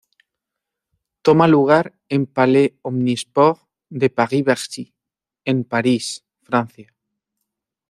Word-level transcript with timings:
Toma 1.25 1.47
lugar 1.47 1.85
en 2.09 2.25
Palais 2.25 2.73
Omnisports 2.81 3.61
de 3.89 4.09
Paris-Bercy 4.09 4.85
en 5.45 5.63
París, 5.63 6.23
Francia. 6.41 6.89